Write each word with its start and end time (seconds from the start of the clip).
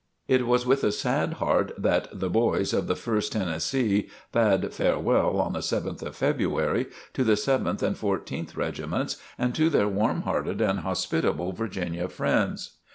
It 0.27 0.47
was 0.47 0.65
with 0.65 0.83
a 0.83 0.91
sad 0.91 1.33
heart 1.33 1.73
that 1.77 2.07
"the 2.11 2.27
boys" 2.27 2.73
of 2.73 2.87
the 2.87 2.95
First 2.95 3.33
Tennessee 3.33 4.09
bade 4.31 4.73
farewell, 4.73 5.37
on 5.39 5.53
the 5.53 5.59
7th 5.59 6.01
of 6.01 6.15
February, 6.15 6.87
to 7.13 7.23
the 7.23 7.37
Seventh 7.37 7.83
and 7.83 7.95
Fourteenth 7.95 8.57
Regiments 8.57 9.17
and 9.37 9.53
to 9.53 9.69
their 9.69 9.87
warm 9.87 10.23
hearted 10.23 10.59
and 10.59 10.79
hospitable 10.79 11.51
Virginia 11.51 12.07
friends. 12.09 12.77